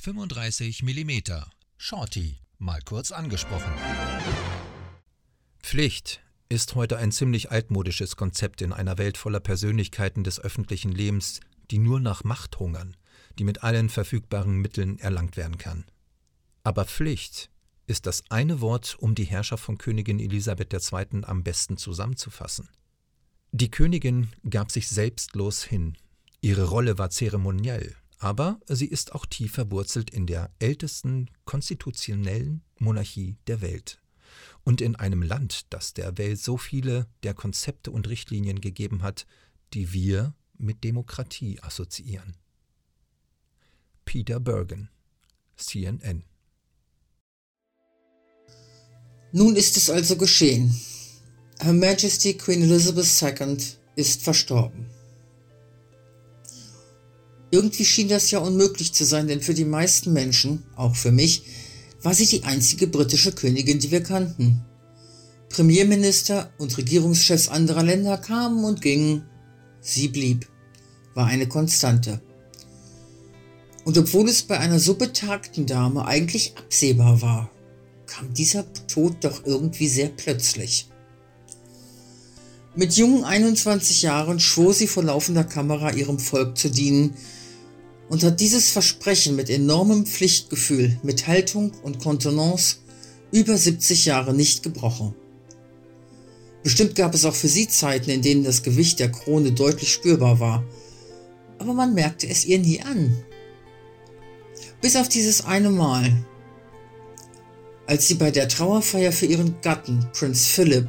35 0.00 0.82
mm. 0.82 1.10
Shorty, 1.78 2.38
mal 2.58 2.80
kurz 2.82 3.10
angesprochen. 3.10 3.72
Pflicht 5.62 6.20
ist 6.48 6.74
heute 6.74 6.98
ein 6.98 7.10
ziemlich 7.10 7.50
altmodisches 7.50 8.16
Konzept 8.16 8.62
in 8.62 8.72
einer 8.72 8.98
Welt 8.98 9.16
voller 9.18 9.40
Persönlichkeiten 9.40 10.24
des 10.24 10.38
öffentlichen 10.38 10.92
Lebens, 10.92 11.40
die 11.70 11.78
nur 11.78 12.00
nach 12.00 12.22
Macht 12.22 12.58
hungern, 12.58 12.96
die 13.38 13.44
mit 13.44 13.64
allen 13.64 13.88
verfügbaren 13.88 14.56
Mitteln 14.56 14.98
erlangt 14.98 15.36
werden 15.36 15.58
kann. 15.58 15.84
Aber 16.62 16.84
Pflicht 16.84 17.50
ist 17.86 18.06
das 18.06 18.24
eine 18.30 18.60
Wort, 18.60 18.96
um 19.00 19.14
die 19.14 19.24
Herrschaft 19.24 19.64
von 19.64 19.78
Königin 19.78 20.20
Elisabeth 20.20 20.72
II. 20.72 21.24
am 21.24 21.42
besten 21.42 21.76
zusammenzufassen. 21.76 22.68
Die 23.52 23.70
Königin 23.70 24.28
gab 24.48 24.70
sich 24.70 24.88
selbstlos 24.88 25.64
hin. 25.64 25.96
Ihre 26.40 26.64
Rolle 26.64 26.98
war 26.98 27.10
zeremoniell, 27.10 27.96
aber 28.18 28.60
sie 28.66 28.86
ist 28.86 29.14
auch 29.14 29.26
tief 29.26 29.52
verwurzelt 29.52 30.10
in 30.10 30.26
der 30.26 30.50
ältesten 30.58 31.30
konstitutionellen 31.44 32.62
Monarchie 32.78 33.36
der 33.46 33.60
Welt. 33.60 34.00
Und 34.64 34.80
in 34.80 34.96
einem 34.96 35.22
Land, 35.22 35.66
das 35.70 35.94
der 35.94 36.18
Welt 36.18 36.40
so 36.40 36.56
viele 36.56 37.06
der 37.22 37.34
Konzepte 37.34 37.90
und 37.90 38.08
Richtlinien 38.08 38.60
gegeben 38.60 39.02
hat, 39.02 39.26
die 39.74 39.92
wir 39.92 40.34
mit 40.58 40.82
Demokratie 40.82 41.60
assoziieren. 41.62 42.36
Peter 44.04 44.40
Bergen, 44.40 44.88
CNN. 45.56 46.24
Nun 49.32 49.56
ist 49.56 49.76
es 49.76 49.90
also 49.90 50.16
geschehen. 50.16 50.74
Her 51.60 51.72
Majesty 51.72 52.34
Queen 52.34 52.62
Elizabeth 52.62 53.22
II 53.22 53.58
ist 53.96 54.22
verstorben. 54.22 54.86
Irgendwie 57.50 57.84
schien 57.84 58.08
das 58.08 58.30
ja 58.30 58.40
unmöglich 58.40 58.92
zu 58.92 59.04
sein, 59.04 59.28
denn 59.28 59.40
für 59.40 59.54
die 59.54 59.64
meisten 59.64 60.12
Menschen, 60.12 60.64
auch 60.74 60.96
für 60.96 61.12
mich, 61.12 61.44
war 62.02 62.14
sie 62.14 62.26
die 62.26 62.44
einzige 62.44 62.86
britische 62.86 63.32
Königin, 63.32 63.78
die 63.78 63.90
wir 63.90 64.02
kannten. 64.02 64.64
Premierminister 65.48 66.52
und 66.58 66.76
Regierungschefs 66.76 67.48
anderer 67.48 67.82
Länder 67.82 68.18
kamen 68.18 68.64
und 68.64 68.82
gingen. 68.82 69.24
Sie 69.80 70.08
blieb, 70.08 70.48
war 71.14 71.26
eine 71.26 71.48
Konstante. 71.48 72.20
Und 73.84 73.96
obwohl 73.96 74.28
es 74.28 74.42
bei 74.42 74.58
einer 74.58 74.80
so 74.80 74.94
betagten 74.94 75.66
Dame 75.66 76.04
eigentlich 76.04 76.54
absehbar 76.56 77.22
war, 77.22 77.50
kam 78.06 78.34
dieser 78.34 78.64
Tod 78.88 79.22
doch 79.22 79.44
irgendwie 79.44 79.88
sehr 79.88 80.08
plötzlich. 80.08 80.88
Mit 82.78 82.92
jungen 82.92 83.24
21 83.24 84.02
Jahren 84.02 84.38
schwor 84.38 84.74
sie 84.74 84.86
vor 84.86 85.02
laufender 85.02 85.44
Kamera 85.44 85.92
ihrem 85.92 86.18
Volk 86.18 86.58
zu 86.58 86.68
dienen 86.68 87.14
und 88.10 88.22
hat 88.22 88.38
dieses 88.38 88.68
Versprechen 88.68 89.34
mit 89.34 89.48
enormem 89.48 90.04
Pflichtgefühl, 90.04 90.98
mit 91.02 91.26
Haltung 91.26 91.72
und 91.82 92.00
Kontenance 92.00 92.76
über 93.32 93.56
70 93.56 94.04
Jahre 94.04 94.34
nicht 94.34 94.62
gebrochen. 94.62 95.14
Bestimmt 96.62 96.96
gab 96.96 97.14
es 97.14 97.24
auch 97.24 97.34
für 97.34 97.48
sie 97.48 97.66
Zeiten, 97.66 98.10
in 98.10 98.20
denen 98.20 98.44
das 98.44 98.62
Gewicht 98.62 99.00
der 99.00 99.10
Krone 99.10 99.52
deutlich 99.52 99.90
spürbar 99.90 100.38
war, 100.38 100.62
aber 101.58 101.72
man 101.72 101.94
merkte 101.94 102.28
es 102.28 102.44
ihr 102.44 102.58
nie 102.58 102.82
an. 102.82 103.16
Bis 104.82 104.96
auf 104.96 105.08
dieses 105.08 105.46
eine 105.46 105.70
Mal, 105.70 106.12
als 107.86 108.06
sie 108.06 108.16
bei 108.16 108.30
der 108.30 108.48
Trauerfeier 108.48 109.12
für 109.12 109.24
ihren 109.24 109.58
Gatten, 109.62 110.06
Prinz 110.12 110.46
Philip, 110.46 110.88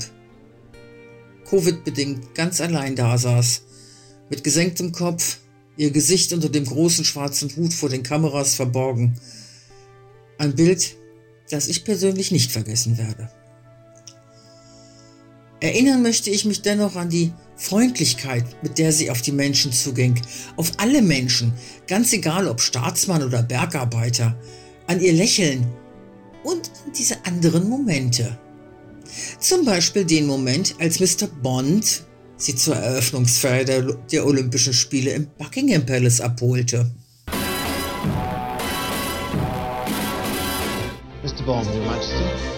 Covid-bedingt 1.49 2.35
ganz 2.35 2.61
allein 2.61 2.95
dasaß, 2.95 3.61
mit 4.29 4.43
gesenktem 4.43 4.91
Kopf, 4.91 5.37
ihr 5.77 5.91
Gesicht 5.91 6.33
unter 6.33 6.49
dem 6.49 6.65
großen 6.65 7.05
schwarzen 7.05 7.55
Hut 7.55 7.73
vor 7.73 7.89
den 7.89 8.03
Kameras 8.03 8.55
verborgen. 8.55 9.19
Ein 10.37 10.55
Bild, 10.55 10.95
das 11.49 11.67
ich 11.67 11.85
persönlich 11.85 12.31
nicht 12.31 12.51
vergessen 12.51 12.97
werde. 12.97 13.29
Erinnern 15.59 16.03
möchte 16.03 16.29
ich 16.29 16.45
mich 16.45 16.61
dennoch 16.61 16.95
an 16.95 17.09
die 17.09 17.33
Freundlichkeit, 17.55 18.45
mit 18.61 18.77
der 18.77 18.91
sie 18.91 19.09
auf 19.09 19.23
die 19.23 19.31
Menschen 19.31 19.71
zuging, 19.71 20.21
auf 20.55 20.73
alle 20.77 21.01
Menschen, 21.01 21.53
ganz 21.87 22.13
egal 22.13 22.47
ob 22.47 22.61
Staatsmann 22.61 23.23
oder 23.23 23.41
Bergarbeiter, 23.41 24.39
an 24.85 25.01
ihr 25.01 25.13
Lächeln 25.13 25.65
und 26.43 26.69
an 26.85 26.93
diese 26.95 27.25
anderen 27.25 27.67
Momente. 27.67 28.37
Zum 29.39 29.65
Beispiel 29.65 30.05
den 30.05 30.27
Moment, 30.27 30.75
als 30.79 30.99
Mr. 30.99 31.27
Bond 31.41 32.03
sie 32.37 32.55
zur 32.55 32.75
Eröffnungsfeier 32.75 33.65
der, 33.65 33.81
der 34.11 34.25
Olympischen 34.25 34.73
Spiele 34.73 35.11
im 35.11 35.27
Buckingham 35.37 35.85
Palace 35.85 36.21
abholte. 36.21 36.91
Mr. 41.23 41.43
Bond, 41.45 41.67
Your 41.67 41.85
Majesty. 41.85 42.56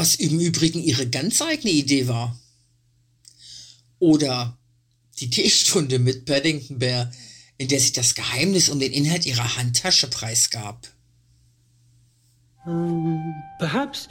Was 0.00 0.14
im 0.14 0.40
Übrigen 0.40 0.82
ihre 0.82 1.06
ganz 1.08 1.42
eigene 1.42 1.72
Idee 1.72 2.08
war. 2.08 2.38
Oder 4.00 4.58
die 5.20 5.30
Teestunde 5.30 5.98
mit 5.98 6.24
Paddington 6.24 6.78
Bear, 6.78 7.12
in 7.58 7.68
der 7.68 7.78
sie 7.78 7.92
das 7.92 8.14
Geheimnis 8.14 8.68
um 8.68 8.80
den 8.80 8.92
Inhalt 8.92 9.26
ihrer 9.26 9.56
Handtasche 9.56 10.08
preisgab. 10.08 10.88
Um, 12.66 13.34
perhaps 13.58 14.08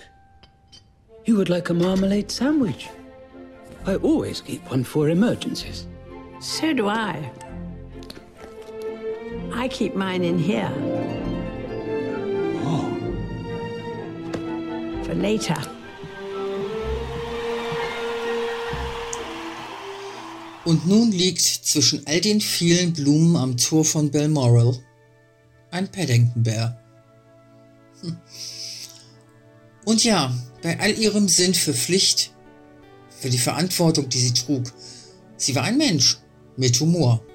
you 1.25 1.35
would 1.35 1.49
like 1.49 1.69
a 1.69 1.73
marmalade 1.73 2.31
sandwich. 2.31 2.89
I 3.85 3.95
always 3.95 4.41
keep 4.41 4.69
one 4.71 4.83
for 4.83 5.09
emergencies. 5.09 5.87
So 6.39 6.73
do 6.73 6.87
I. 6.87 7.31
I 9.53 9.67
keep 9.67 9.95
mine 9.95 10.23
in 10.23 10.37
here. 10.37 10.71
Oh. 12.63 12.85
For 15.03 15.15
later. 15.15 15.78
Und 20.69 20.85
nun 20.85 21.11
liegt 21.11 21.41
zwischen 21.41 22.05
all 22.05 22.21
den 22.21 22.41
vielen 22.41 22.93
Blumen 22.93 23.35
am 23.37 23.57
Tor 23.57 23.83
von 23.83 24.11
Balmoral 24.11 24.77
ein 25.71 25.91
Paddington-Bär. 25.91 26.79
Hm. 28.01 28.17
Und 29.85 30.03
ja, 30.03 30.31
bei 30.61 30.79
all 30.79 30.91
ihrem 30.91 31.27
Sinn 31.27 31.55
für 31.55 31.73
Pflicht, 31.73 32.35
für 33.09 33.31
die 33.31 33.39
Verantwortung, 33.39 34.09
die 34.09 34.19
sie 34.19 34.33
trug, 34.35 34.71
sie 35.37 35.55
war 35.55 35.63
ein 35.63 35.79
Mensch 35.79 36.19
mit 36.55 36.79
Humor. 36.79 37.25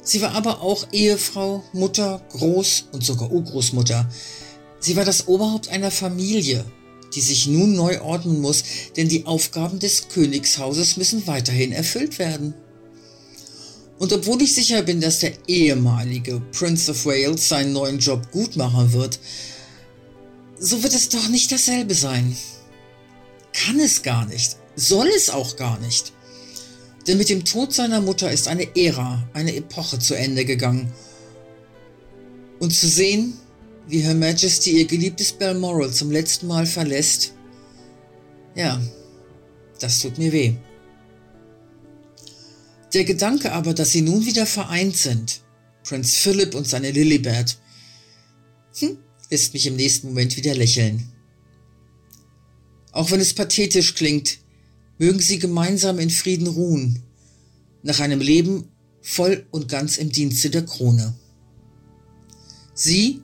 Sie 0.00 0.22
war 0.22 0.32
aber 0.32 0.62
auch 0.62 0.90
Ehefrau, 0.92 1.64
Mutter, 1.74 2.22
Groß- 2.32 2.84
und 2.92 3.04
sogar 3.04 3.30
Urgroßmutter. 3.30 4.08
Sie 4.80 4.96
war 4.96 5.04
das 5.04 5.28
Oberhaupt 5.28 5.68
einer 5.68 5.90
Familie, 5.90 6.64
die 7.14 7.20
sich 7.20 7.46
nun 7.46 7.74
neu 7.74 8.00
ordnen 8.00 8.40
muss, 8.40 8.64
denn 8.96 9.08
die 9.08 9.26
Aufgaben 9.26 9.78
des 9.78 10.08
Königshauses 10.08 10.96
müssen 10.96 11.26
weiterhin 11.26 11.72
erfüllt 11.72 12.18
werden. 12.18 12.54
Und 13.98 14.12
obwohl 14.12 14.42
ich 14.42 14.54
sicher 14.54 14.82
bin, 14.82 15.00
dass 15.00 15.20
der 15.20 15.32
ehemalige 15.48 16.40
Prince 16.52 16.90
of 16.90 17.06
Wales 17.06 17.48
seinen 17.48 17.72
neuen 17.72 17.98
Job 17.98 18.30
gut 18.30 18.56
machen 18.56 18.92
wird, 18.92 19.18
so 20.58 20.82
wird 20.82 20.94
es 20.94 21.08
doch 21.08 21.28
nicht 21.28 21.50
dasselbe 21.52 21.94
sein. 21.94 22.36
Kann 23.52 23.80
es 23.80 24.02
gar 24.02 24.26
nicht, 24.26 24.56
soll 24.74 25.08
es 25.08 25.30
auch 25.30 25.56
gar 25.56 25.78
nicht. 25.80 26.12
Denn 27.06 27.18
mit 27.18 27.28
dem 27.28 27.44
Tod 27.44 27.72
seiner 27.72 28.00
Mutter 28.00 28.30
ist 28.30 28.48
eine 28.48 28.76
Ära, 28.76 29.26
eine 29.32 29.54
Epoche 29.54 29.98
zu 29.98 30.14
Ende 30.14 30.44
gegangen. 30.44 30.92
Und 32.58 32.74
zu 32.74 32.88
sehen, 32.88 33.34
wie 33.88 34.00
Her 34.00 34.14
Majesty 34.14 34.78
ihr 34.78 34.86
geliebtes 34.86 35.32
Balmoral 35.32 35.92
zum 35.92 36.10
letzten 36.10 36.46
Mal 36.46 36.66
verlässt, 36.66 37.32
ja, 38.54 38.80
das 39.80 40.00
tut 40.00 40.18
mir 40.18 40.32
weh. 40.32 40.54
Der 42.94 43.04
Gedanke 43.04 43.52
aber, 43.52 43.74
dass 43.74 43.92
sie 43.92 44.00
nun 44.00 44.24
wieder 44.24 44.46
vereint 44.46 44.96
sind, 44.96 45.42
Prinz 45.84 46.14
Philip 46.14 46.54
und 46.54 46.66
seine 46.66 46.90
Lilibet, 46.90 47.58
Hm, 48.78 48.98
lässt 49.30 49.54
mich 49.54 49.66
im 49.66 49.76
nächsten 49.76 50.08
Moment 50.08 50.36
wieder 50.36 50.54
lächeln. 50.54 51.08
Auch 52.92 53.10
wenn 53.10 53.20
es 53.20 53.34
pathetisch 53.34 53.94
klingt, 53.94 54.38
mögen 54.98 55.20
sie 55.20 55.38
gemeinsam 55.38 55.98
in 55.98 56.10
Frieden 56.10 56.46
ruhen, 56.46 57.02
nach 57.82 58.00
einem 58.00 58.20
Leben 58.20 58.68
voll 59.02 59.46
und 59.50 59.68
ganz 59.68 59.98
im 59.98 60.10
Dienste 60.10 60.50
der 60.50 60.64
Krone. 60.64 61.14
Sie 62.74 63.22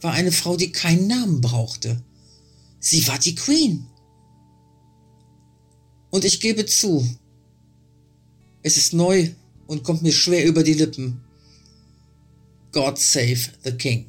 war 0.00 0.12
eine 0.12 0.32
Frau, 0.32 0.56
die 0.56 0.72
keinen 0.72 1.06
Namen 1.06 1.40
brauchte. 1.40 2.02
Sie 2.78 3.06
war 3.08 3.18
die 3.18 3.34
Queen. 3.34 3.86
Und 6.10 6.24
ich 6.24 6.40
gebe 6.40 6.66
zu, 6.66 7.06
es 8.62 8.76
ist 8.76 8.92
neu 8.92 9.30
und 9.66 9.82
kommt 9.82 10.02
mir 10.02 10.12
schwer 10.12 10.44
über 10.44 10.62
die 10.62 10.74
Lippen. 10.74 11.20
God 12.72 12.98
save 12.98 13.50
the 13.64 13.72
King. 13.72 14.06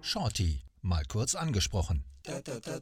Shorty, 0.00 0.60
mal 0.82 1.04
kurz 1.06 1.34
angesprochen. 1.34 2.04
Da, 2.22 2.40
da, 2.40 2.58
da, 2.60 2.80